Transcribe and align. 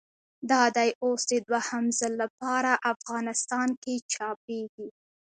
دا 0.51 0.63
دی 0.77 0.89
اوس 1.03 1.21
د 1.31 1.33
دوهم 1.47 1.85
ځل 1.99 2.13
له 2.21 2.27
پاره 2.39 2.73
افغانستان 2.93 3.67
کښي 3.83 3.95
چاپېږي. 4.13 4.87